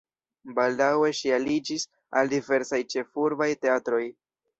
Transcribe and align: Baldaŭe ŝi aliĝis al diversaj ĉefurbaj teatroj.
Baldaŭe 0.59 1.09
ŝi 1.17 1.33
aliĝis 1.35 1.85
al 2.21 2.31
diversaj 2.31 2.79
ĉefurbaj 2.95 3.49
teatroj. 3.67 4.01